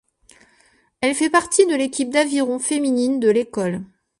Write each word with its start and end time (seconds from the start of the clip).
Elle 1.01 1.13
fait 1.13 1.29
partie 1.29 1.67
de 1.67 1.75
l'équipe 1.75 2.09
d'aviron 2.09 2.57
féminine 2.57 3.19
de 3.19 3.29
l'école. 3.29 3.83